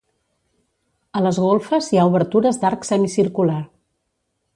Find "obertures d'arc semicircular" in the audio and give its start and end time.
2.13-3.59